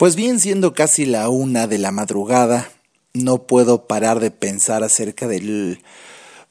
[0.00, 2.72] Pues bien, siendo casi la una de la madrugada,
[3.12, 5.82] no puedo parar de pensar acerca del,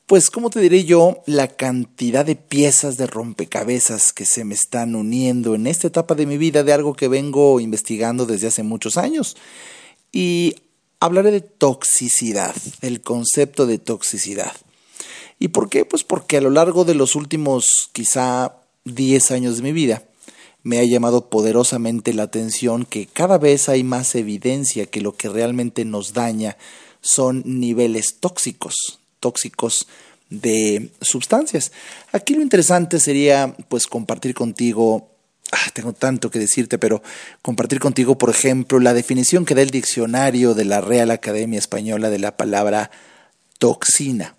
[0.05, 1.23] pues, ¿cómo te diré yo?
[1.25, 6.27] La cantidad de piezas de rompecabezas que se me están uniendo en esta etapa de
[6.27, 9.35] mi vida de algo que vengo investigando desde hace muchos años.
[10.11, 10.57] Y
[10.99, 14.53] hablaré de toxicidad, del concepto de toxicidad.
[15.39, 15.85] ¿Y por qué?
[15.85, 20.03] Pues porque a lo largo de los últimos quizá 10 años de mi vida,
[20.63, 25.29] me ha llamado poderosamente la atención que cada vez hay más evidencia que lo que
[25.29, 26.57] realmente nos daña
[27.01, 29.87] son niveles tóxicos, tóxicos
[30.29, 31.71] de sustancias.
[32.11, 35.09] Aquí lo interesante sería pues compartir contigo,
[35.51, 37.01] ah, tengo tanto que decirte, pero
[37.41, 42.09] compartir contigo, por ejemplo, la definición que da el diccionario de la Real Academia Española
[42.09, 42.91] de la palabra
[43.57, 44.35] toxina.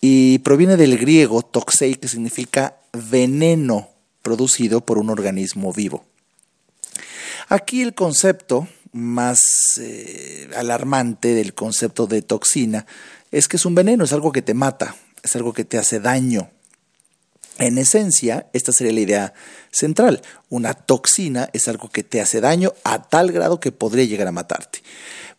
[0.00, 3.95] Y proviene del griego toxei, que significa veneno
[4.26, 6.04] producido por un organismo vivo.
[7.48, 9.40] Aquí el concepto más
[9.78, 12.86] eh, alarmante del concepto de toxina
[13.30, 16.00] es que es un veneno, es algo que te mata, es algo que te hace
[16.00, 16.50] daño.
[17.58, 19.34] En esencia, esta sería la idea
[19.70, 20.22] central.
[20.48, 24.32] Una toxina es algo que te hace daño a tal grado que podría llegar a
[24.32, 24.82] matarte.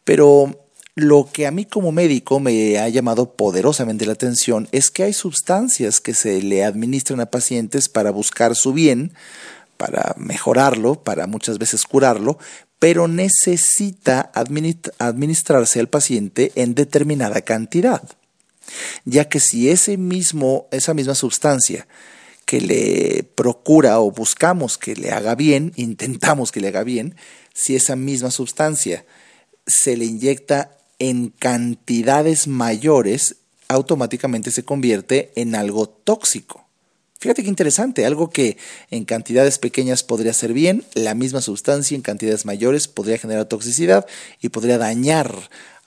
[0.06, 0.67] Pero
[0.98, 5.14] lo que a mí como médico me ha llamado poderosamente la atención es que hay
[5.14, 9.14] sustancias que se le administran a pacientes para buscar su bien,
[9.78, 12.40] para mejorarlo, para muchas veces curarlo,
[12.80, 18.02] pero necesita administrarse al paciente en determinada cantidad.
[19.06, 21.88] Ya que si ese mismo, esa misma sustancia
[22.46, 27.16] que le procura o buscamos que le haga bien, intentamos que le haga bien,
[27.54, 29.06] si esa misma sustancia
[29.68, 36.66] se le inyecta en cantidades mayores, automáticamente se convierte en algo tóxico.
[37.20, 38.58] Fíjate qué interesante, algo que
[38.92, 44.06] en cantidades pequeñas podría ser bien, la misma sustancia en cantidades mayores podría generar toxicidad
[44.40, 45.34] y podría dañar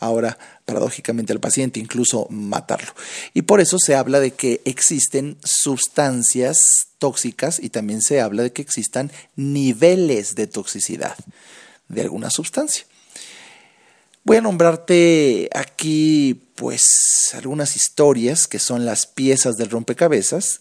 [0.00, 2.92] ahora paradójicamente al paciente, incluso matarlo.
[3.32, 8.52] Y por eso se habla de que existen sustancias tóxicas y también se habla de
[8.52, 11.16] que existan niveles de toxicidad
[11.88, 12.86] de alguna sustancia.
[14.22, 16.82] Voy a nombrarte aquí pues
[17.32, 20.60] algunas historias que son las piezas del rompecabezas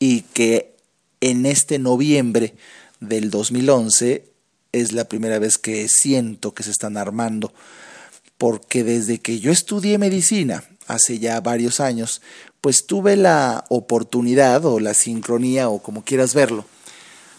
[0.00, 0.74] y que
[1.20, 2.54] en este noviembre
[2.98, 4.24] del 2011
[4.72, 7.52] es la primera vez que siento que se están armando.
[8.38, 12.20] Porque desde que yo estudié medicina hace ya varios años
[12.60, 16.64] pues tuve la oportunidad o la sincronía o como quieras verlo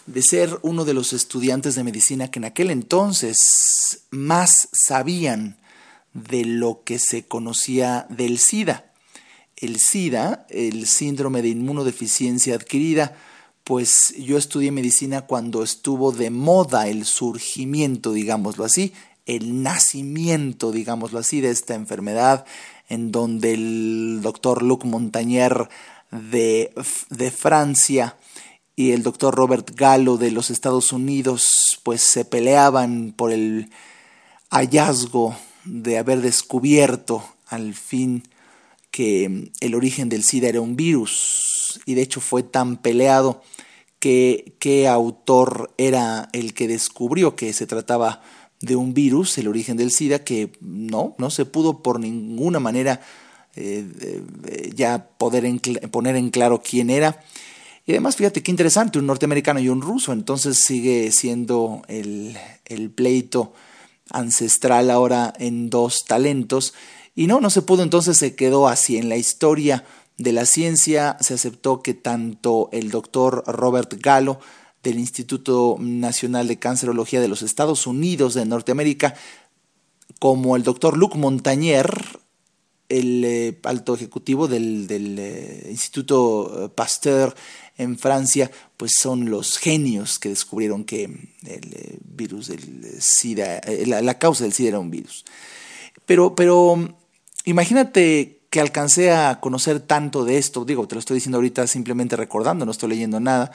[0.06, 3.36] de ser uno de los estudiantes de medicina que en aquel entonces
[4.10, 5.56] más sabían
[6.12, 8.92] de lo que se conocía del SIDA.
[9.56, 13.16] El SIDA, el síndrome de inmunodeficiencia adquirida,
[13.64, 18.92] pues yo estudié medicina cuando estuvo de moda el surgimiento, digámoslo así,
[19.24, 22.44] el nacimiento, digámoslo así, de esta enfermedad,
[22.88, 25.68] en donde el doctor Luc Montagnier
[26.10, 26.74] de,
[27.10, 28.16] de Francia
[28.76, 33.70] y el doctor Robert Gallo de los Estados Unidos pues se peleaban por el
[34.50, 38.22] hallazgo de haber descubierto al fin
[38.90, 43.42] que el origen del SIDA era un virus y de hecho fue tan peleado
[43.98, 48.22] que qué autor era el que descubrió que se trataba
[48.60, 53.00] de un virus, el origen del SIDA, que no, no se pudo por ninguna manera
[53.54, 54.22] eh,
[54.74, 55.44] ya poder
[55.90, 57.20] poner en claro quién era.
[57.84, 62.90] Y además, fíjate qué interesante, un norteamericano y un ruso, entonces sigue siendo el, el
[62.90, 63.52] pleito
[64.10, 66.74] ancestral ahora en dos talentos.
[67.14, 68.98] Y no, no se pudo, entonces se quedó así.
[68.98, 69.84] En la historia
[70.16, 74.38] de la ciencia se aceptó que tanto el doctor Robert Gallo
[74.82, 79.14] del Instituto Nacional de Cancerología de los Estados Unidos de Norteamérica,
[80.18, 82.20] como el doctor Luc Montagnier,
[82.92, 87.34] el eh, alto ejecutivo del, eh, Instituto Pasteur
[87.78, 94.18] en Francia, pues son los genios que descubrieron que el eh, virus del SIDA, la,
[94.18, 95.24] causa del SIDA era un virus.
[96.04, 96.96] Pero, pero
[97.44, 102.16] imagínate que alcancé a conocer tanto de esto, digo, te lo estoy diciendo ahorita simplemente
[102.16, 103.52] recordando, no estoy leyendo nada,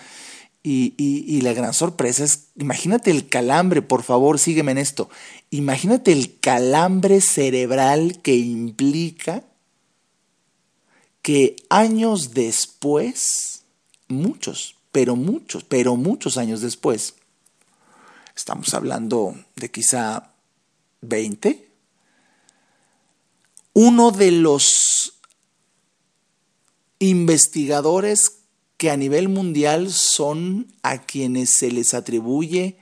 [0.63, 5.09] y, y, la gran sorpresa es, imagínate el calambre, por favor, sígueme en esto.
[5.49, 9.43] Imagínate el calambre cerebral que implica
[11.21, 13.63] que años después,
[14.09, 17.15] muchos, pero muchos, pero muchos años después,
[18.35, 20.31] estamos hablando de quizá
[21.01, 21.69] 20,
[23.73, 25.19] uno de los
[26.99, 28.36] investigadores
[28.77, 32.77] que a nivel mundial son a quienes se les atribuye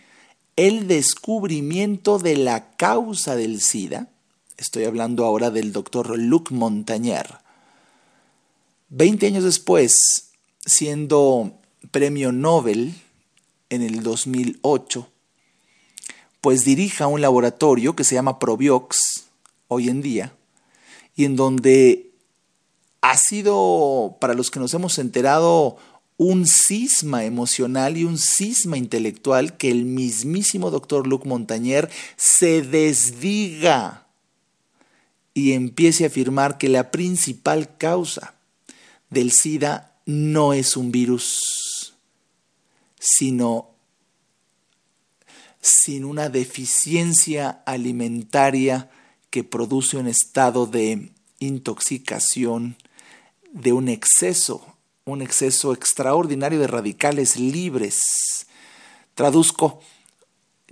[0.58, 4.10] el descubrimiento de la causa del SIDA.
[4.58, 7.40] Estoy hablando ahora del doctor Luc Montagnier.
[8.90, 10.32] Veinte años después,
[10.66, 11.54] siendo
[11.92, 12.94] premio Nobel
[13.70, 15.10] en el 2008,
[16.42, 19.26] pues dirija un laboratorio que se llama Probiox
[19.68, 20.34] hoy en día,
[21.16, 22.05] y en donde
[23.10, 25.78] ha sido, para los que nos hemos enterado,
[26.18, 34.08] un cisma emocional y un cisma intelectual que el mismísimo doctor Luc Montagnier se desdiga
[35.36, 38.34] y empiece a afirmar que la principal causa
[39.12, 41.94] del SIDA no es un virus,
[42.98, 43.70] sino
[45.62, 48.90] sin una deficiencia alimentaria
[49.30, 52.78] que produce un estado de intoxicación,
[53.56, 54.76] de un exceso
[55.06, 58.48] un exceso extraordinario de radicales libres.
[59.14, 59.80] Traduzco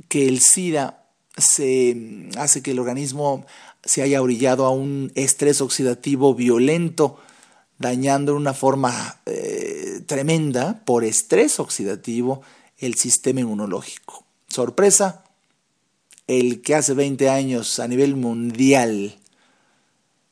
[0.09, 1.05] que el SIDA
[1.37, 3.45] se hace que el organismo
[3.83, 7.19] se haya orillado a un estrés oxidativo violento,
[7.77, 12.41] dañando de una forma eh, tremenda por estrés oxidativo
[12.79, 14.25] el sistema inmunológico.
[14.47, 15.25] Sorpresa,
[16.25, 19.19] el que hace 20 años a nivel mundial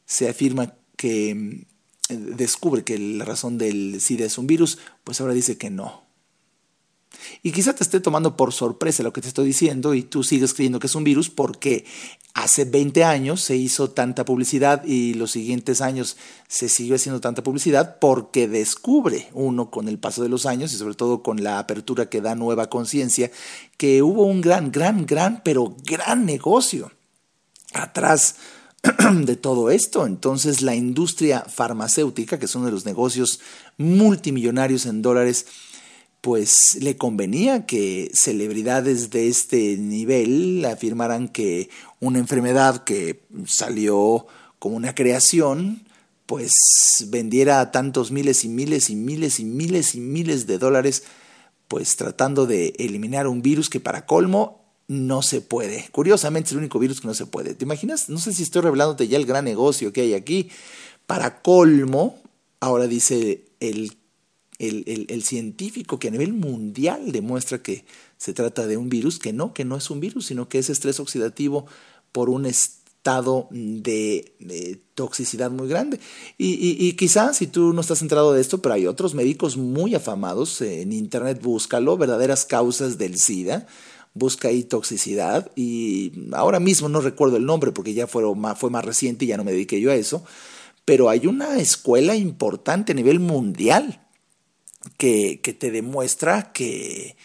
[0.06, 1.65] se afirma que
[2.18, 6.12] descubre que la razón del SIDA es un virus, pues ahora dice que no.
[7.44, 10.54] Y quizá te esté tomando por sorpresa lo que te estoy diciendo y tú sigues
[10.54, 11.86] creyendo que es un virus porque
[12.34, 16.18] hace 20 años se hizo tanta publicidad y los siguientes años
[16.48, 20.78] se siguió haciendo tanta publicidad porque descubre uno con el paso de los años y
[20.78, 23.31] sobre todo con la apertura que da nueva conciencia
[23.78, 26.92] que hubo un gran, gran, gran, pero gran negocio
[27.74, 28.36] atrás
[29.25, 30.06] de todo esto.
[30.06, 33.39] Entonces la industria farmacéutica, que es uno de los negocios
[33.78, 35.45] multimillonarios en dólares,
[36.22, 41.69] pues le convenía que celebridades de este nivel afirmaran que
[42.00, 44.28] una enfermedad que salió
[44.60, 45.84] como una creación,
[46.27, 46.51] pues
[47.07, 51.04] vendiera tantos miles y miles y miles y miles y miles de dólares,
[51.68, 54.61] pues tratando de eliminar un virus que para colmo
[54.91, 55.88] no se puede.
[55.93, 57.55] Curiosamente es el único virus que no se puede.
[57.55, 58.09] ¿Te imaginas?
[58.09, 60.49] No sé si estoy revelándote ya el gran negocio que hay aquí.
[61.07, 62.21] Para colmo,
[62.59, 63.95] ahora dice el,
[64.59, 67.85] el, científico que a nivel mundial demuestra que
[68.17, 70.69] se trata de un virus, que no, que no es un virus, sino que es
[70.69, 71.67] estrés oxidativo
[72.11, 76.01] por un estado de, toxicidad muy grande.
[76.38, 79.95] Y, y, quizás si tú no estás enterado de esto, pero hay otros médicos muy
[79.95, 83.67] afamados, en internet búscalo, verdaderas causas del SIDA,
[84.13, 88.69] busca ahí toxicidad y ahora mismo no recuerdo el nombre porque ya fue más, fue
[88.69, 90.24] más reciente y ya no me dediqué yo a eso,
[90.86, 94.06] pero hay una escuela importante a nivel mundial
[94.98, 97.16] que, que te demuestra que,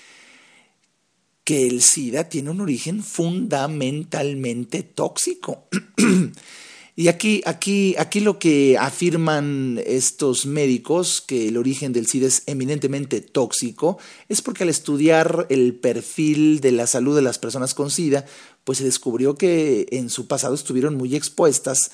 [1.45, 5.69] que el SIDA tiene un origen fundamentalmente tóxico.
[6.99, 12.43] Y aquí, aquí, aquí lo que afirman estos médicos, que el origen del SIDA es
[12.47, 13.99] eminentemente tóxico,
[14.31, 18.25] es porque al estudiar el perfil de la salud de las personas con SIDA,
[18.65, 21.91] pues se descubrió que en su pasado estuvieron muy expuestas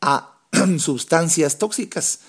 [0.00, 0.38] a
[0.78, 2.20] sustancias tóxicas,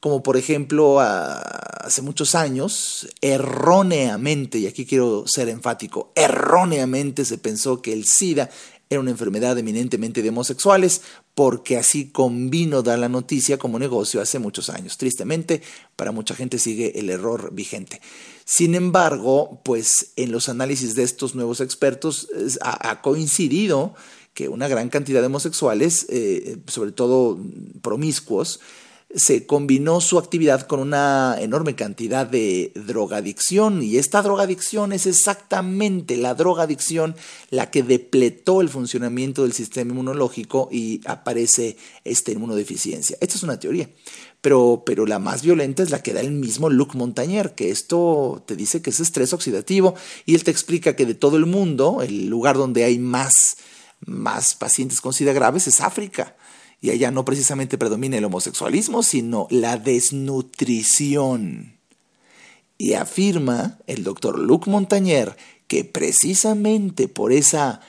[0.00, 7.82] como por ejemplo hace muchos años, erróneamente, y aquí quiero ser enfático, erróneamente se pensó
[7.82, 8.48] que el SIDA
[8.88, 11.02] era una enfermedad eminentemente de homosexuales,
[11.34, 14.96] porque así convino dar la noticia como negocio hace muchos años.
[14.96, 15.62] Tristemente,
[15.96, 18.00] para mucha gente sigue el error vigente.
[18.44, 22.28] Sin embargo, pues en los análisis de estos nuevos expertos
[22.60, 23.94] ha, coincidido
[24.34, 27.38] que una gran cantidad de homosexuales, eh, sobre todo
[27.82, 28.60] promiscuos,
[29.14, 36.16] se combinó su actividad con una enorme cantidad de drogadicción y esta drogadicción es exactamente
[36.16, 37.14] la drogadicción
[37.50, 43.16] la que depletó el funcionamiento del sistema inmunológico y aparece esta inmunodeficiencia.
[43.20, 43.88] Esta es una teoría,
[44.40, 48.42] pero, pero la más violenta es la que da el mismo Luc Montagnier, que esto
[48.44, 49.94] te dice que es estrés oxidativo
[50.26, 53.32] y él te explica que de todo el mundo, el lugar donde hay más,
[54.04, 56.34] más pacientes con SIDA graves es África
[56.86, 61.78] y allá no precisamente predomina el homosexualismo, sino la desnutrición.
[62.78, 67.80] Y afirma el doctor Luc Montagnier que precisamente por esa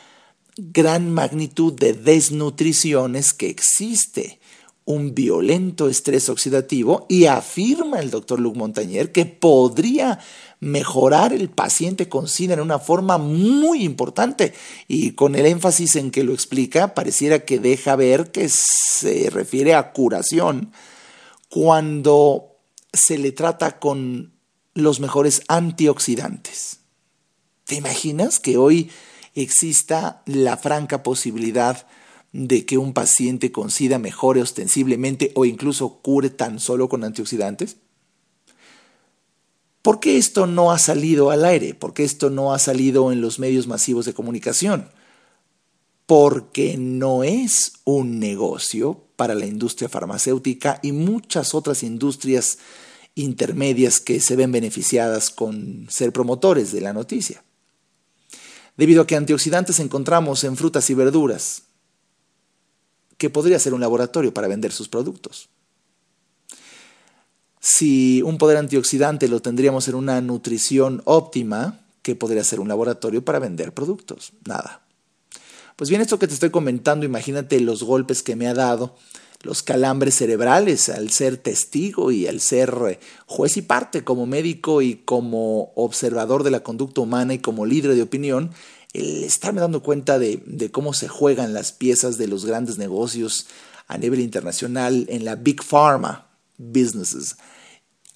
[0.57, 4.39] gran magnitud de desnutriciones que existe
[4.83, 10.17] un violento estrés oxidativo y afirma el doctor Luc Montagnier que podría
[10.59, 14.53] mejorar el paciente con SIDA en una forma muy importante
[14.87, 19.75] y con el énfasis en que lo explica, pareciera que deja ver que se refiere
[19.75, 20.71] a curación
[21.49, 22.57] cuando
[22.91, 24.33] se le trata con
[24.73, 26.79] los mejores antioxidantes.
[27.65, 28.89] ¿Te imaginas que hoy
[29.35, 31.87] exista la franca posibilidad
[32.31, 37.77] de que un paciente con SIDA mejore ostensiblemente o incluso cure tan solo con antioxidantes?
[39.87, 41.73] ¿Por qué esto no ha salido al aire?
[41.73, 44.89] ¿Por qué esto no ha salido en los medios masivos de comunicación?
[46.05, 52.57] Porque no es un negocio para la industria farmacéutica y muchas otras industrias
[53.15, 57.45] intermedias que se ven beneficiadas con ser promotores de la noticia.
[58.75, 61.61] Debido a que antioxidantes encontramos en frutas y verduras,
[63.17, 65.47] que podría ser un laboratorio para vender sus productos.
[67.59, 73.25] Si un poder antioxidante lo tendríamos en una nutrición óptima, ¿qué podría ser un laboratorio
[73.25, 74.31] para vender productos?
[74.45, 74.81] Nada.
[75.75, 78.95] Pues bien, esto que te estoy comentando, imagínate los golpes que me ha dado,
[79.43, 84.81] los calambres cerebrales al ser testigo y al ser eh, juez y parte como médico
[84.81, 88.51] y como observador de la conducta humana y como líder de opinión,
[88.93, 93.47] el estarme dando cuenta de, de cómo se juegan las piezas de los grandes negocios
[93.87, 96.26] a nivel internacional en la Big Pharma
[96.57, 97.37] businesses,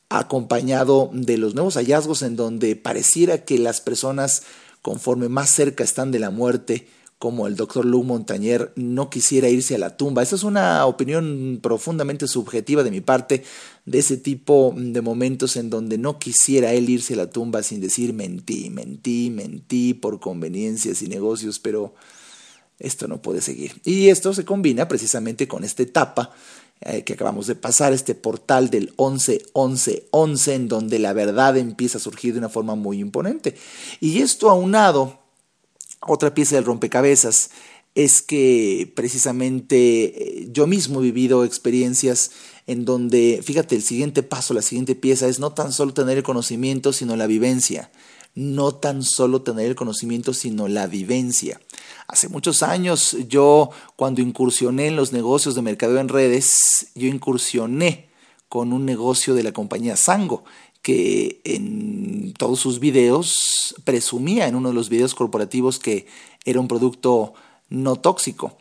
[0.09, 4.43] acompañado de los nuevos hallazgos en donde pareciera que las personas,
[4.81, 6.87] conforme más cerca están de la muerte,
[7.21, 10.23] como el doctor Lou Montañer no quisiera irse a la tumba.
[10.23, 13.43] Esa es una opinión profundamente subjetiva de mi parte,
[13.85, 17.79] de ese tipo de momentos en donde no quisiera él irse a la tumba sin
[17.79, 21.93] decir mentí, mentí, mentí por conveniencias y negocios, pero
[22.79, 23.79] esto no puede seguir.
[23.85, 26.31] Y esto se combina precisamente con esta etapa
[26.81, 32.01] eh, que acabamos de pasar, este portal del 11-11-11, en donde la verdad empieza a
[32.01, 33.55] surgir de una forma muy imponente.
[33.99, 35.19] Y esto aunado
[36.01, 37.51] otra pieza del rompecabezas
[37.93, 39.75] es que precisamente
[40.39, 42.31] eh, yo mismo he vivido experiencias
[42.65, 46.23] en donde, fíjate, el siguiente paso, la siguiente pieza es no tan solo tener el
[46.23, 47.91] conocimiento, sino la vivencia.
[48.33, 51.59] No tan solo tener el conocimiento, sino la vivencia.
[52.11, 58.09] Hace muchos años yo, cuando incursioné en los negocios de mercadeo en redes, yo incursioné
[58.49, 60.43] con un negocio de la compañía Sango
[60.81, 66.05] que en todos sus videos presumía en uno de los videos corporativos que
[66.43, 67.33] era un producto
[67.69, 68.57] no tóxico.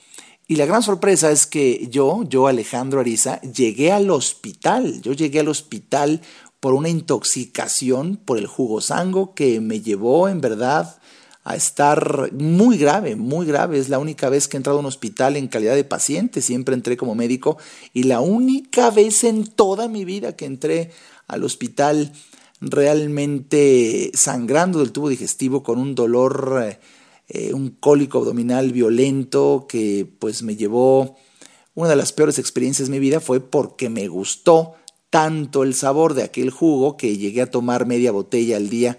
[0.46, 5.02] Y la gran sorpresa es que yo, yo Alejandro Ariza, llegué al hospital.
[5.02, 6.20] Yo llegué al hospital
[6.60, 11.00] por una intoxicación por el jugo sango que me llevó en verdad
[11.44, 13.78] a estar muy grave, muy grave.
[13.78, 16.74] Es la única vez que he entrado a un hospital en calidad de paciente, siempre
[16.74, 17.56] entré como médico
[17.94, 20.90] y la única vez en toda mi vida que entré
[21.26, 22.12] al hospital
[22.60, 26.76] realmente sangrando del tubo digestivo con un dolor,
[27.28, 31.16] eh, un cólico abdominal violento que pues me llevó,
[31.74, 34.74] una de las peores experiencias de mi vida fue porque me gustó
[35.08, 38.98] tanto el sabor de aquel jugo que llegué a tomar media botella al día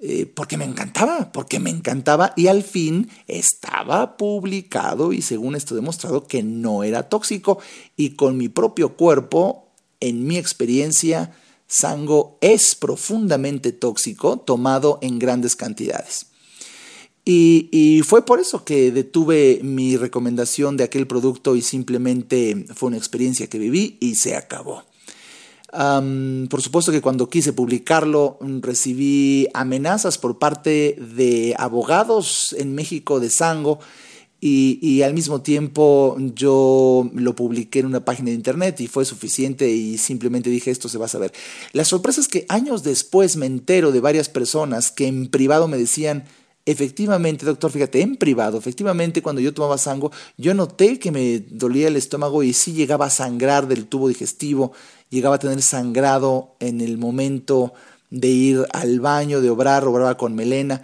[0.00, 5.74] eh, porque me encantaba, porque me encantaba y al fin estaba publicado y según esto
[5.74, 7.58] demostrado que no era tóxico
[7.96, 9.68] y con mi propio cuerpo,
[10.00, 11.32] en mi experiencia,
[11.66, 16.26] Sango es profundamente tóxico tomado en grandes cantidades.
[17.30, 22.96] Y, fue por eso que detuve mi recomendación de aquel producto y simplemente fue una
[22.96, 24.84] experiencia que viví y se acabó.
[25.70, 33.28] Por supuesto que cuando quise publicarlo recibí amenazas por parte de abogados en México de
[33.28, 33.78] Sango
[34.40, 39.68] y, al mismo tiempo yo lo publiqué en una página de internet y fue suficiente
[39.68, 41.32] y simplemente dije esto se va a saber.
[41.72, 45.76] La sorpresa es que años después me entero de varias personas que en privado me
[45.76, 46.24] decían,
[46.66, 51.88] efectivamente, doctor, fíjate, en privado, efectivamente cuando yo tomaba sango, yo noté que me dolía
[51.88, 54.72] el estómago y sí llegaba a sangrar del tubo digestivo,
[55.10, 57.72] llegaba a tener sangrado en el momento
[58.10, 60.82] de ir al baño, de obrar, obraba con melena.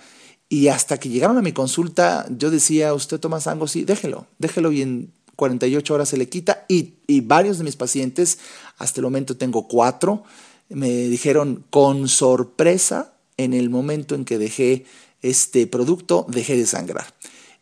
[0.49, 4.73] Y hasta que llegaron a mi consulta, yo decía, usted toma sango, sí, déjelo, déjelo
[4.73, 6.65] y en 48 horas se le quita.
[6.69, 8.39] Y, y varios de mis pacientes,
[8.79, 10.23] hasta el momento tengo cuatro,
[10.69, 14.85] me dijeron con sorpresa, en el momento en que dejé
[15.23, 17.07] este producto, dejé de sangrar.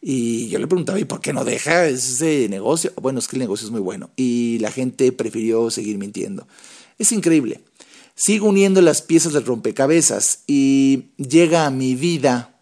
[0.05, 2.93] Y yo le preguntaba, ¿y por qué no deja ese negocio?
[3.01, 4.11] Bueno, es que el negocio es muy bueno.
[4.17, 6.49] Y la gente prefirió seguir mintiendo.
[6.99, 7.61] Es increíble.
[8.17, 12.59] Sigo uniendo las piezas del rompecabezas y llega a mi vida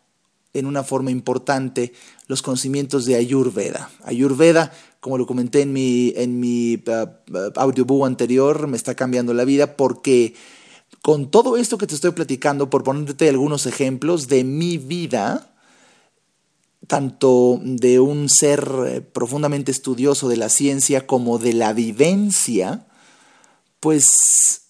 [0.53, 1.95] en una forma importante
[2.27, 3.91] los conocimientos de Ayurveda.
[4.05, 9.45] Ayurveda, como lo comenté en mi, en mi uh, audiobook anterior, me está cambiando la
[9.45, 10.35] vida porque
[11.03, 15.50] con todo esto que te estoy platicando, por ponerte algunos ejemplos de mi vida,
[16.91, 22.89] tanto de un ser eh, profundamente estudioso de la ciencia como de la vivencia,
[23.79, 24.63] pues,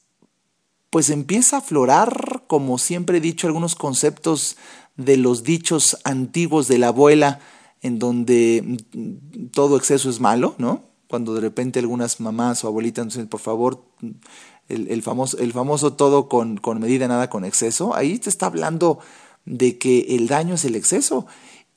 [0.91, 4.59] pues empieza a aflorar, como siempre he dicho, algunos conceptos
[4.99, 7.41] de los dichos antiguos de la abuela
[7.81, 8.77] en donde
[9.55, 10.83] todo exceso es malo, ¿no?
[11.09, 13.83] Cuando de repente algunas mamás o abuelitas dicen, por favor,
[14.69, 18.99] el, famoso, el famoso todo con, con medida, nada con exceso, ahí te está hablando
[19.47, 21.27] de que el daño es el exceso.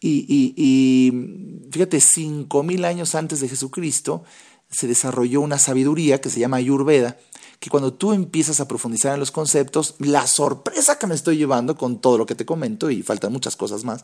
[0.05, 4.25] Y, y, y fíjate, cinco mil años antes de Jesucristo
[4.69, 7.17] se desarrolló una sabiduría que se llama Ayurveda,
[7.62, 11.77] que cuando tú empiezas a profundizar en los conceptos, la sorpresa que me estoy llevando
[11.77, 14.03] con todo lo que te comento, y faltan muchas cosas más,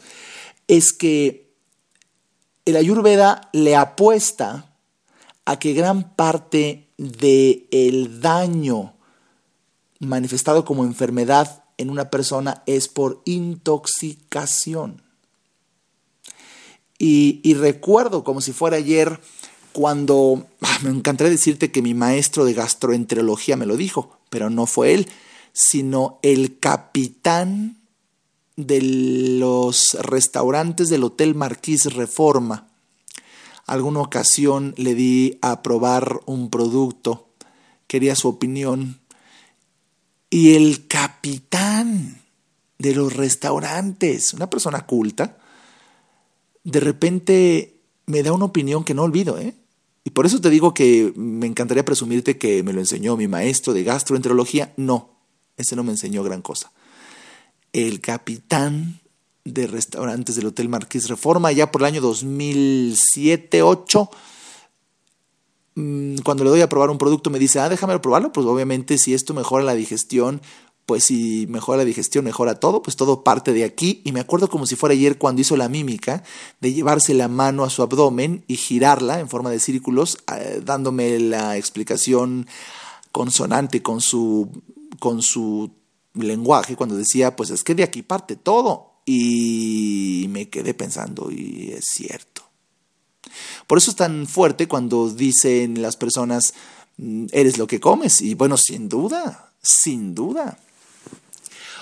[0.69, 1.53] es que
[2.63, 4.77] el Ayurveda le apuesta
[5.43, 8.93] a que gran parte del el daño
[9.99, 15.08] manifestado como enfermedad en una persona es por intoxicación.
[17.01, 19.21] Y, recuerdo como si fuera ayer
[19.71, 24.65] cuando ah, me encantaría decirte que mi maestro de gastroenterología me lo dijo, pero no
[24.65, 25.07] fue él,
[25.53, 27.77] sino el capitán
[28.57, 32.67] de los restaurantes del Hotel Marquís Reforma.
[33.65, 37.29] Alguna ocasión le di a probar un producto,
[37.87, 38.99] quería su opinión,
[40.29, 42.21] y el capitán
[42.77, 45.38] de los restaurantes, una persona culta,
[46.63, 49.55] de repente me da una opinión que no olvido, ¿eh?
[50.03, 53.73] Y por eso te digo que me encantaría presumirte que me lo enseñó mi maestro
[53.73, 54.73] de gastroenterología.
[54.77, 55.09] No,
[55.57, 56.71] ese no me enseñó gran cosa.
[57.73, 59.01] El capitán
[59.43, 64.09] de restaurantes del Hotel Marqués Reforma, ya por el año 2007-2008,
[65.75, 68.97] mm, cuando le doy a probar un producto me dice, ah, déjame probarlo, pues obviamente
[68.97, 70.41] si esto mejora la digestión,
[70.89, 74.01] pues si mejora la digestión, mejora todo, pues todo parte de aquí.
[74.05, 76.23] Y me acuerdo como si fuera ayer cuando hizo la mímica
[76.61, 81.19] de llevarse la mano a su abdomen y girarla en forma de círculos, eh, dándome
[81.19, 82.47] la explicación
[83.11, 84.49] consonante con su,
[84.97, 85.69] con su
[86.15, 89.01] lenguaje, cuando decía, pues es que de aquí parte todo.
[89.05, 92.41] Y me quedé pensando, y es cierto.
[93.67, 96.55] Por eso es tan fuerte cuando dicen las personas,
[96.97, 98.21] mm, eres lo que comes.
[98.21, 100.57] Y bueno, sin duda, sin duda.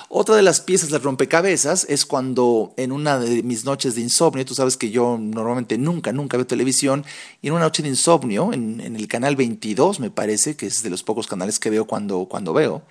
[0.10, 4.46] Otra de las piezas del rompecabezas es cuando en una de mis noches de insomnio,
[4.46, 7.04] tú sabes que yo normalmente nunca, nunca veo televisión,
[7.42, 10.90] y en una noche de insomnio, en, el canal 22 me parece, que es de
[10.90, 12.84] los pocos canales que veo cuando, cuando veo,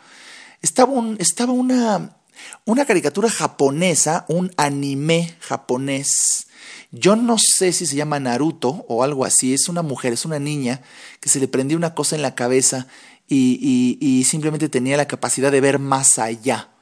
[0.60, 2.16] estaba, estaba una,
[2.66, 6.48] una caricatura japonesa, un anime japonés.
[6.92, 10.38] Yo no sé si se llama Naruto o algo así, es una mujer, es una
[10.38, 10.82] niña
[11.20, 12.88] que se le prendía una cosa en la cabeza
[13.26, 16.75] y simplemente tenía la capacidad de ver más allá.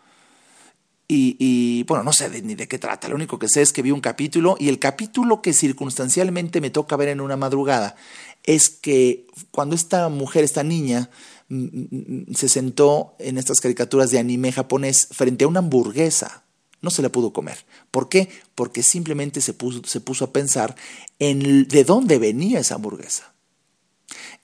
[1.17, 3.91] Y, bueno, no sé ni de qué trata, lo único que sé es que vi
[3.91, 7.95] un capítulo y el capítulo que circunstancialmente me toca ver en una madrugada
[8.43, 11.11] es que cuando esta mujer, esta niña,
[11.49, 16.45] mm, mm, mm, se sentó en estas caricaturas de anime japonés frente a una hamburguesa,
[16.83, 17.65] no se la pudo comer.
[17.91, 18.29] ¿Por qué?
[18.55, 20.77] Porque simplemente se puso, se puso a pensar
[21.19, 23.34] en de dónde venía esa hamburguesa.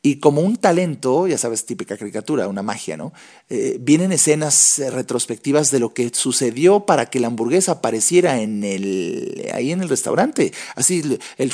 [0.02, 3.12] Y como un talento, ya sabes, típica caricatura, una magia, ¿no?
[3.48, 8.64] Eh, vienen escenas eh, retrospectivas de lo que sucedió para que la hamburguesa apareciera en
[8.64, 11.02] el, ahí en el restaurante, así
[11.38, 11.52] el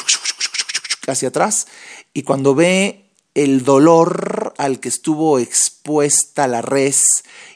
[1.08, 1.66] hacia atrás.
[2.12, 7.04] Y cuando ve el dolor al que estuvo expuesta la res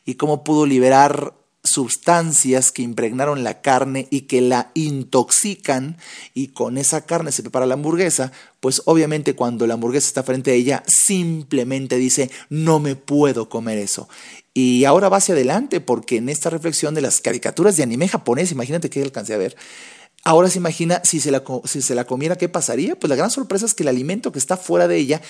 [0.05, 1.35] y cómo pudo liberar
[1.73, 5.97] sustancias que impregnaron la carne y que la intoxican
[6.35, 10.51] y con esa carne se prepara la hamburguesa, pues obviamente cuando la hamburguesa está frente
[10.51, 14.09] a ella simplemente dice no me puedo comer eso.
[14.53, 18.51] Y ahora va hacia adelante porque en esta reflexión de las caricaturas de anime japonés,
[18.51, 19.57] imagínate que alcancé a ver,
[20.23, 22.95] Ahora se imagina si se, la, si se la comiera, ¿qué pasaría?
[22.95, 25.23] Pues la gran sorpresa es que el alimento que está fuera de ella,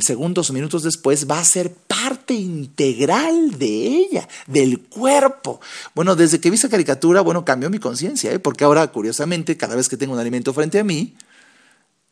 [0.00, 5.60] segundos o minutos después, va a ser parte integral de ella, del cuerpo.
[5.96, 8.38] Bueno, desde que vi esa caricatura, bueno, cambió mi conciencia, ¿eh?
[8.38, 11.16] porque ahora, curiosamente, cada vez que tengo un alimento frente a mí,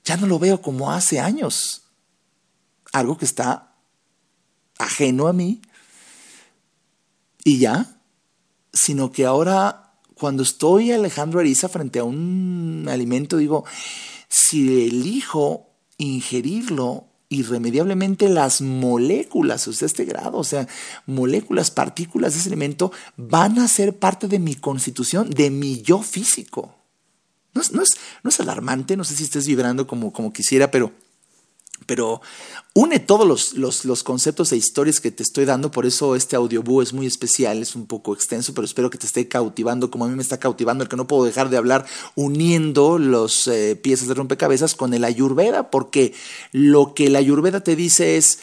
[0.05, 1.83] ya no lo veo como hace años.
[2.93, 3.75] Algo que está
[4.79, 5.63] ajeno a mí
[7.45, 7.97] y ya,
[8.73, 9.84] sino que ahora
[10.19, 13.65] cuando estoy Alejandro Ariza frente a un alimento, digo,
[14.29, 20.69] si elijo ingerirlo irremediablemente las moléculas, o sea, este grado, o sea,
[21.07, 26.03] moléculas, partículas de ese alimento van a ser parte de mi constitución, de mi yo
[26.03, 26.77] físico.
[27.55, 27.91] No es, no es,
[28.23, 30.93] no es alarmante, no sé si estés vibrando como, como quisiera, pero
[31.87, 32.21] pero
[32.73, 36.83] une todos los, los, conceptos e historias que te estoy dando, por eso este audioboo
[36.83, 40.09] es muy especial, es un poco extenso, pero espero que te esté cautivando como a
[40.09, 44.09] mí me está cautivando, el que no puedo dejar de hablar uniendo las eh, piezas
[44.09, 46.15] de rompecabezas con el ayurveda, porque
[46.53, 48.41] lo que la ayurveda te dice es,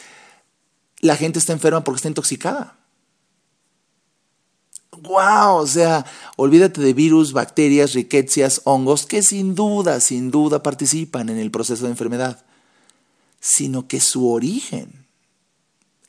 [1.00, 2.78] la gente está enferma porque está intoxicada.
[5.02, 11.28] wow, o sea, olvídate de virus, bacterias, riquecias, hongos, que sin duda, sin duda participan
[11.28, 12.44] en el proceso de enfermedad,
[13.42, 15.04] sino que su origen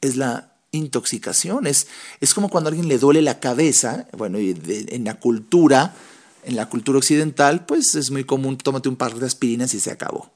[0.01, 1.65] es la intoxicación.
[1.65, 1.87] Es,
[2.21, 5.95] es como cuando a alguien le duele la cabeza, bueno, en la cultura,
[6.43, 9.89] en la cultura occidental, pues es muy común, tómate un par de aspirinas y se
[9.89, 10.31] acabó.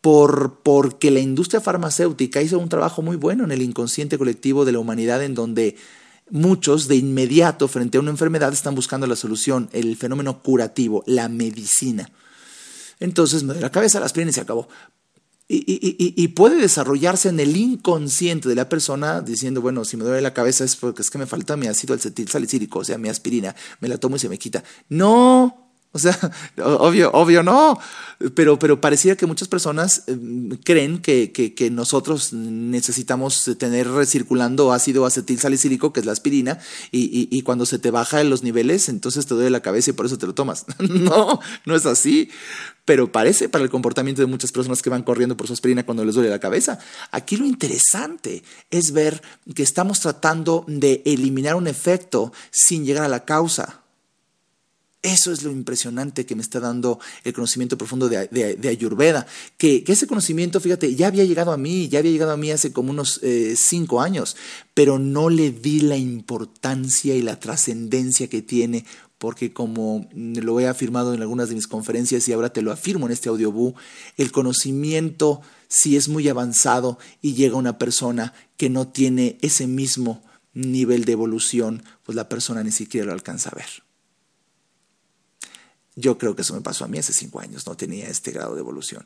[0.00, 4.72] Por, porque la industria farmacéutica hizo un trabajo muy bueno en el inconsciente colectivo de
[4.72, 5.76] la humanidad en donde
[6.30, 11.28] muchos de inmediato frente a una enfermedad están buscando la solución, el fenómeno curativo, la
[11.28, 12.10] medicina.
[12.98, 14.68] Entonces me doy la cabeza, la aspirina y se acabó.
[15.50, 20.04] Y, y, y, puede desarrollarse en el inconsciente de la persona diciendo, bueno, si me
[20.04, 22.98] duele la cabeza es porque es que me falta mi ácido acetil salicílico, o sea,
[22.98, 24.62] mi aspirina, me la tomo y se me quita.
[24.90, 25.57] No,
[25.92, 26.18] o sea,
[26.62, 27.78] obvio, obvio no,
[28.34, 35.06] pero, pero parecía que muchas personas em, creen que, que, nosotros necesitamos tener recirculando ácido
[35.06, 36.58] acetil salicílico, que es la aspirina,
[36.90, 39.92] y, y, cuando se te baja en los niveles, entonces te duele la cabeza y
[39.92, 40.66] por eso te lo tomas.
[40.78, 42.28] no, no es así,
[42.84, 46.04] pero parece para el comportamiento de muchas personas que van corriendo por su aspirina cuando
[46.04, 46.78] les duele la cabeza.
[47.12, 49.22] Aquí lo interesante es ver
[49.54, 53.82] que estamos tratando de eliminar un efecto sin llegar a la causa.
[55.02, 59.28] Eso es lo impresionante que me está dando el conocimiento profundo de, Ayurveda.
[59.56, 62.72] Que, ese conocimiento, fíjate, ya había llegado a mí, ya había llegado a mí hace
[62.72, 64.36] como unos eh, cinco años,
[64.74, 68.84] pero no le di la importancia y la trascendencia que tiene,
[69.18, 73.06] porque como lo he afirmado en algunas de mis conferencias y ahora te lo afirmo
[73.06, 73.76] en este audioboo,
[74.16, 79.68] el conocimiento, si es muy avanzado y llega a una persona que no tiene ese
[79.68, 83.87] mismo nivel de evolución, pues la persona ni siquiera lo alcanza a ver.
[86.00, 88.54] Yo creo que eso me pasó a mí hace cinco años, no tenía este grado
[88.54, 89.04] de evolución.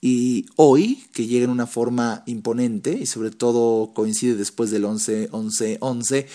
[0.00, 5.28] Y hoy, que llega en una forma imponente, y sobre todo coincide después del 11,
[5.30, 6.26] 11, 11,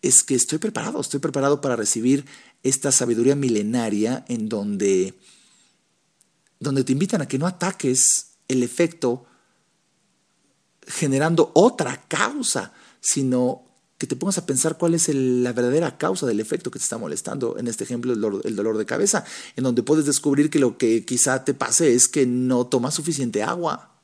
[0.00, 2.24] es que estoy preparado, estoy preparado para recibir
[2.62, 5.14] esta sabiduría milenaria en donde,
[6.60, 9.26] donde te invitan a que no ataques el efecto
[10.86, 13.65] generando otra causa, sino
[13.98, 16.98] que te pongas a pensar cuál es la verdadera causa del efecto que te está
[16.98, 17.58] molestando.
[17.58, 19.24] En este ejemplo, el dolor, de cabeza,
[19.56, 23.42] en donde puedes descubrir que lo que quizá te pase es que no tomas suficiente
[23.42, 23.96] agua.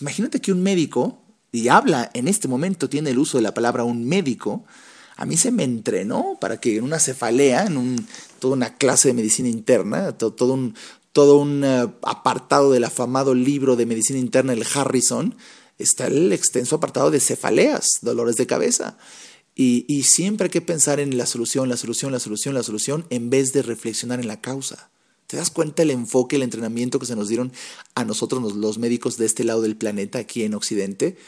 [0.00, 1.22] imagínate que un médico,
[1.52, 4.64] y habla en este momento, tiene el uso de la palabra un médico,
[5.16, 8.06] a mí se me entrenó para que en una cefalea, en un,
[8.38, 10.74] toda una clase de medicina interna, todo, un,
[11.12, 15.34] todo un eh, apartado del afamado libro de medicina interna, el Harrison,
[15.82, 18.96] está el extenso apartado de cefaleas, dolores de cabeza.
[19.54, 23.28] Y, siempre hay que pensar en la solución, la solución, la solución, la solución, en
[23.28, 24.90] vez de reflexionar en la causa.
[25.26, 27.52] ¿Te das cuenta el enfoque, el entrenamiento que se nos dieron
[27.94, 31.18] a nosotros los médicos de este lado del planeta, aquí en Occidente?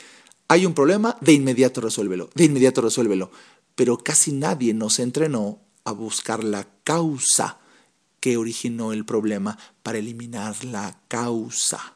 [0.48, 3.30] Hay un problema, de inmediato resuélvelo, de inmediato resuélvelo.
[3.74, 7.58] Pero casi nadie nos entrenó a buscar la causa
[8.20, 11.93] que originó el problema para eliminar la causa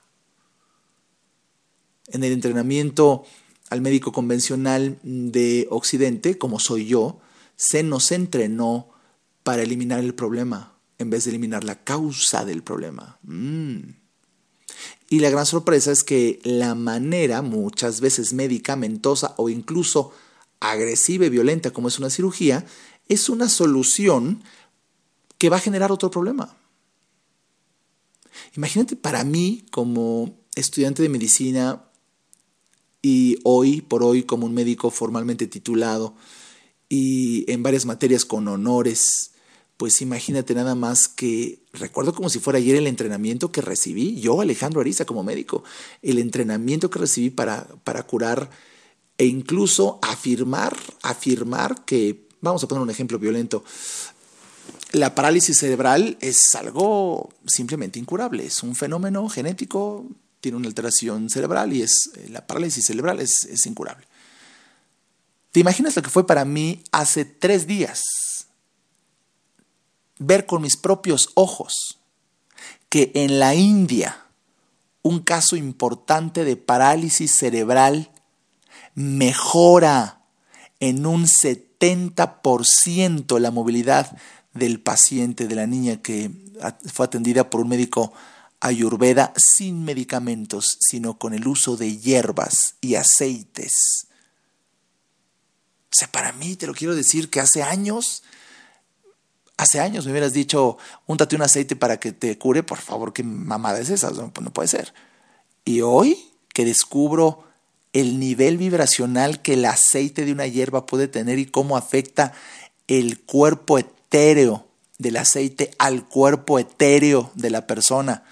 [2.11, 3.25] en el entrenamiento
[3.71, 7.21] al médico convencional de Occidente, como soy yo,
[7.57, 8.89] se nos entrenó
[9.43, 13.19] para eliminar el problema en vez de eliminar la causa del problema.
[13.23, 13.79] Mm.
[15.11, 20.13] Y la gran sorpresa es que la manera, muchas veces medicamentosa o incluso
[20.61, 22.67] agresiva y violenta como es una cirugía,
[23.09, 24.43] es una solución
[25.39, 26.57] que va a generar otro problema.
[28.57, 31.88] Imagínate para mí como estudiante de medicina
[33.03, 36.15] y hoy por hoy como un médico formalmente titulado
[36.89, 39.33] y en varias materias con honores,
[39.77, 44.41] pues imagínate nada más que recuerdo como si fuera ayer el entrenamiento que recibí, yo
[44.41, 45.63] Alejandro Ariza como médico,
[46.03, 48.51] el entrenamiento que recibí para, para curar
[49.19, 53.65] e incluso afirmar, afirmar que, vamos a poner un ejemplo violento,
[54.93, 60.07] la parálisis cerebral es algo simplemente incurable, es un fenómeno genético
[60.41, 64.07] tiene una alteración cerebral y es eh, la parálisis cerebral es, es incurable.
[65.53, 68.03] ¿Te imaginas lo que fue para mí hace tres días?
[70.19, 71.99] Ver con mis propios ojos
[72.89, 74.25] que en la India
[75.03, 78.11] un caso importante de parálisis cerebral
[78.95, 80.23] mejora
[80.81, 84.17] en un 70% la movilidad
[84.55, 86.31] del paciente, de la niña que
[86.93, 88.13] fue atendida por un médico
[88.61, 94.07] ayurveda sin medicamentos, sino con el uso de hierbas y aceites.
[95.85, 98.23] O sea, para mí te lo quiero decir que hace años,
[99.57, 103.23] hace años me hubieras dicho, úntate un aceite para que te cure, por favor, qué
[103.23, 104.93] mamada es esa, no, no puede ser.
[105.65, 107.45] Y hoy que descubro
[107.93, 112.33] el nivel vibracional que el aceite de una hierba puede tener y cómo afecta
[112.87, 114.67] el cuerpo etéreo
[114.99, 118.25] del aceite al cuerpo etéreo de la persona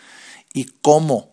[0.56, 1.32] y cómo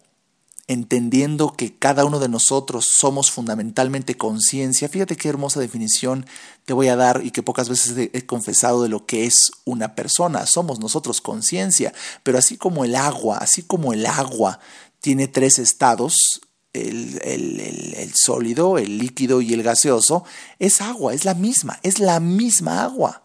[0.67, 4.89] entendiendo que cada uno de nosotros somos fundamentalmente conciencia.
[4.89, 6.25] Fíjate qué hermosa definición
[6.65, 9.95] te voy a dar y que pocas veces he confesado de lo que es una
[9.95, 10.45] persona.
[10.45, 14.59] Somos nosotros conciencia, pero así como el agua, así como el agua
[14.99, 16.41] tiene tres estados,
[16.73, 20.25] el, el, sólido, el líquido y el gaseoso,
[20.59, 23.23] es agua, es la misma, es la misma agua.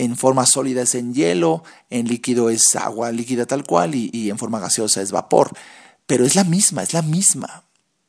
[0.00, 4.30] En forma sólida es en hielo, en líquido es agua líquida tal cual y, y
[4.30, 5.52] en forma gaseosa es vapor
[6.10, 7.62] pero es la misma, es la misma,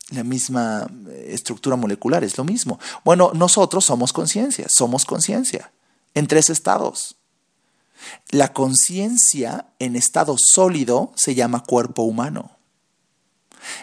[0.10, 2.80] la misma eh, estructura molecular, es lo mismo.
[3.06, 5.71] Bueno, nosotros somos conciencia, somos conciencia,
[6.15, 7.17] en tres estados.
[8.32, 12.58] La conciencia en estado sólido se llama cuerpo humano.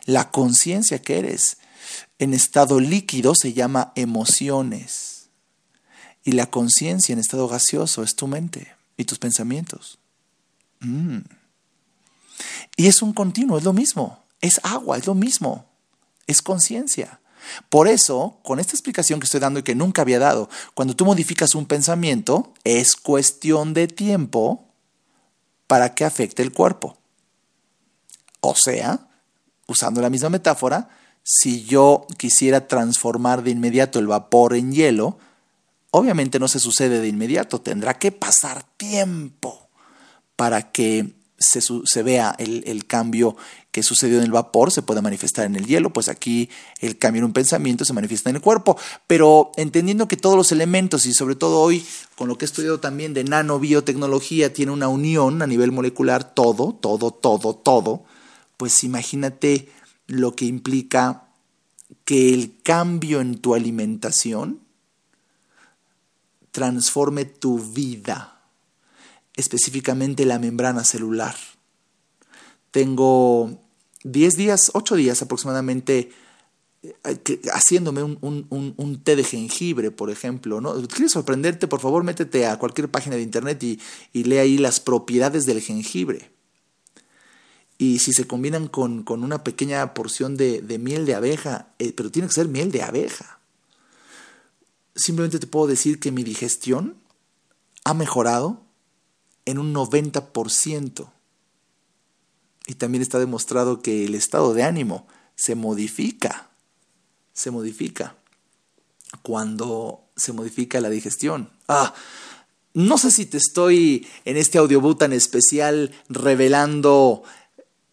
[0.05, 1.59] La conciencia que eres
[2.19, 5.18] en estado líquido se llama emociones.
[6.29, 9.99] Y la conciencia en estado gaseoso es tu mente y tus pensamientos.
[10.81, 11.21] Mm.
[12.77, 14.23] Y es un continuo, es lo mismo.
[14.43, 15.65] Es agua, es lo mismo.
[16.27, 17.23] Es conciencia.
[17.71, 21.07] Por eso, con esta explicación que estoy dando y que nunca había dado, cuando tú
[21.07, 24.69] modificas un pensamiento, es cuestión de tiempo
[25.67, 26.99] para que afecte el cuerpo.
[28.41, 29.09] O sea,
[29.67, 30.91] usando la misma metáfora,
[31.23, 35.19] si yo quisiera transformar de inmediato el vapor en hielo,
[35.91, 39.69] obviamente no se sucede de inmediato, tendrá que pasar tiempo
[40.37, 43.37] para que se, vea el, cambio
[43.71, 47.21] que sucedió en el vapor, se puede manifestar en el hielo, pues aquí el cambio
[47.21, 48.77] en un pensamiento se manifiesta en el cuerpo.
[49.07, 51.85] Pero entendiendo que todos los elementos, y sobre todo hoy,
[52.17, 56.73] con lo que he estudiado también de nanobiotecnología, tiene una unión a nivel molecular, todo,
[56.81, 58.05] todo, todo, todo,
[58.57, 59.69] pues imagínate
[60.07, 61.29] lo que implica
[62.05, 64.68] que el cambio en tu alimentación
[66.59, 68.43] transforme tu vida
[69.37, 71.37] específicamente la membrana celular.
[72.73, 73.63] Tengo
[74.03, 76.11] 10 días, 8 días aproximadamente
[76.83, 80.61] eh, haciéndome un, té de jengibre, por ejemplo.
[80.61, 80.75] ¿no?
[80.89, 81.69] ¿Quieres sorprenderte?
[81.69, 83.79] Por favor, métete a cualquier página de internet y,
[84.13, 86.33] y lee ahí las propiedades del jengibre.
[87.79, 92.27] Y si se combinan con, una pequeña porción de, miel de abeja, eh, pero tiene
[92.27, 93.38] que ser miel de abeja.
[94.99, 96.97] Simplemente te puedo decir que mi digestión
[97.85, 98.61] ha mejorado
[99.45, 101.11] en un 90%.
[102.67, 105.07] Y también está demostrado que el estado de ánimo
[105.37, 106.51] se modifica,
[107.33, 108.17] se modifica
[109.23, 111.49] cuando se modifica la digestión.
[111.69, 111.95] Ah,
[112.75, 117.23] no sé si te estoy en este audiobook tan especial revelando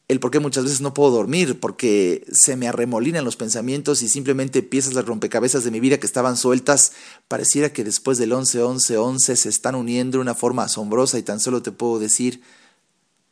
[0.08, 4.10] el por qué muchas veces no puedo dormir, porque se me arremolinan los pensamientos y
[4.10, 6.94] simplemente piezas las rompecabezas de mi vida que estaban sueltas,
[7.28, 11.24] pareciera que después del 11, 11, 11 se están uniendo de una forma asombrosa y
[11.24, 12.42] tan solo te puedo decir,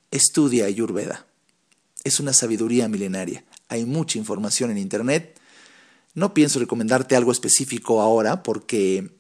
[0.10, 1.28] estudia Ayurveda.
[2.04, 3.44] Es una sabiduría milenaria.
[3.70, 5.40] Hay mucha información en Internet.
[6.16, 9.12] No pienso recomendarte algo específico ahora porque,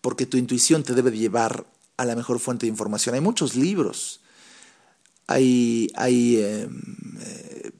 [0.00, 1.64] porque tu intuición te debe llevar
[1.96, 3.14] a la mejor fuente de información.
[3.14, 4.21] Hay muchos libros
[5.26, 6.82] hay, hay em,
[7.20, 7.70] eh,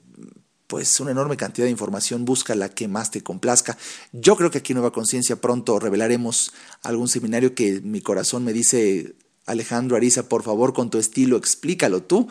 [0.67, 3.77] pues una enorme cantidad de información, busca la que más te complazca.
[4.11, 6.51] Yo creo que aquí en Nueva Conciencia pronto revelaremos
[6.81, 12.01] algún seminario que mi corazón me dice, Alejandro Ariza, por favor, con tu estilo, explícalo
[12.01, 12.27] tú.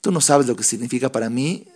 [0.00, 1.68] Tú no sabes lo que significa para mí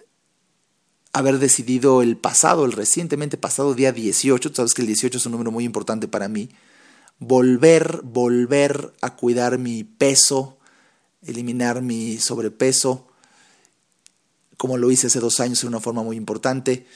[1.13, 5.27] haber decidido el pasado, el recientemente pasado día 18, tú sabes que el 18 es
[5.27, 6.51] un número muy importante para mí,
[7.21, 10.59] volver, volver a cuidar mi peso,
[11.27, 13.09] eliminar mi sobrepeso,
[14.57, 16.87] como lo hice hace dos años de una forma muy importante,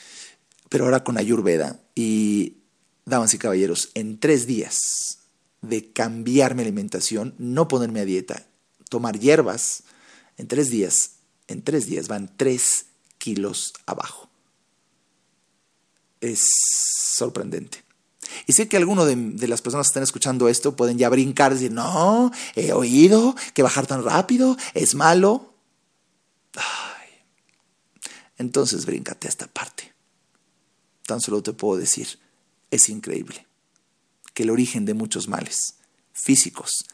[0.69, 1.81] pero ahora con Ayurveda.
[1.95, 2.59] Y,
[3.05, 5.19] damas y caballeros, en tres días
[5.63, 8.47] de cambiar mi alimentación, no ponerme a dieta,
[8.89, 9.83] tomar hierbas,
[10.37, 11.13] en tres días,
[11.49, 12.87] en tres días van tres
[13.19, 14.29] kilos abajo.
[16.21, 16.41] Es
[17.15, 17.88] sorprendente.
[18.47, 21.55] Y sé que alguno de, las personas que están escuchando esto pueden ya brincar y
[21.55, 25.55] decir, no, he oído que bajar tan rápido es malo.
[28.39, 29.93] Entonces bríncate a esta parte.
[31.07, 32.19] Tan solo te puedo decir,
[32.71, 33.47] es increíble
[34.35, 35.75] que el origen de muchos males
[36.13, 36.85] físicos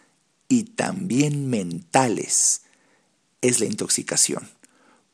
[0.49, 2.63] y también mentales
[3.41, 4.49] es la intoxicación,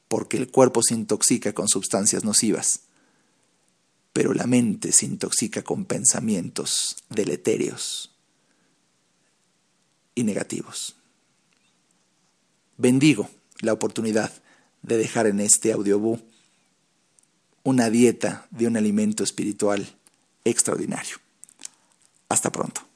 [0.07, 2.83] porque el cuerpo se intoxica con sustancias nocivas
[4.13, 8.11] pero la mente se intoxica con pensamientos deleterios
[10.15, 10.97] y negativos.
[12.77, 14.33] Bendigo la oportunidad
[14.83, 16.23] de dejar en este audiobook
[17.63, 19.87] una dieta de un alimento espiritual
[20.45, 21.19] extraordinario.
[22.29, 22.90] Hasta pronto.